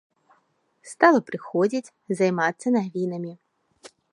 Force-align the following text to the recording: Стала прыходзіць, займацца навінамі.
Стала 0.91 1.19
прыходзіць, 1.29 1.93
займацца 2.21 2.67
навінамі. 2.77 3.31